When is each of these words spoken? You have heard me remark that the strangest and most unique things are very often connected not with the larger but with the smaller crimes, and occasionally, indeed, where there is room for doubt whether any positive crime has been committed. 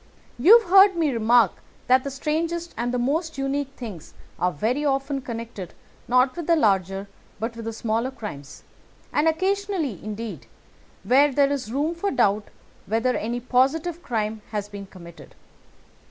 You 0.39 0.57
have 0.59 0.69
heard 0.71 0.95
me 0.95 1.11
remark 1.11 1.51
that 1.85 2.03
the 2.03 2.09
strangest 2.09 2.73
and 2.75 2.91
most 2.99 3.37
unique 3.37 3.71
things 3.77 4.15
are 4.39 4.51
very 4.51 4.83
often 4.83 5.21
connected 5.21 5.75
not 6.07 6.35
with 6.35 6.47
the 6.47 6.55
larger 6.55 7.07
but 7.39 7.55
with 7.55 7.65
the 7.65 7.71
smaller 7.71 8.09
crimes, 8.09 8.63
and 9.13 9.27
occasionally, 9.27 10.03
indeed, 10.03 10.47
where 11.03 11.31
there 11.31 11.51
is 11.51 11.71
room 11.71 11.93
for 11.93 12.09
doubt 12.09 12.45
whether 12.87 13.15
any 13.15 13.39
positive 13.39 14.01
crime 14.01 14.41
has 14.49 14.67
been 14.67 14.87
committed. 14.87 15.35